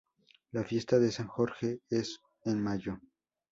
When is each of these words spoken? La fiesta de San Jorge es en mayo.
La 0.51 0.63
fiesta 0.63 0.97
de 0.97 1.11
San 1.11 1.27
Jorge 1.27 1.81
es 1.91 2.21
en 2.45 2.59
mayo. 2.59 2.97